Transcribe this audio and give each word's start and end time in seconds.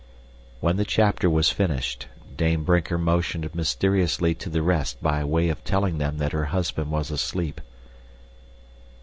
When 0.61 0.77
the 0.77 0.83
chapter 0.83 1.29
was 1.29 1.51
finished, 1.51 2.07
Dame 2.35 2.63
Brinker 2.63 2.97
motioned 2.97 3.53
mysteriously 3.53 4.33
to 4.33 4.49
the 4.49 4.63
rest 4.63 4.99
by 4.99 5.23
way 5.23 5.47
of 5.49 5.63
telling 5.63 5.99
them 5.99 6.17
that 6.17 6.31
her 6.31 6.45
husband 6.45 6.89
was 6.89 7.11
asleep. 7.11 7.61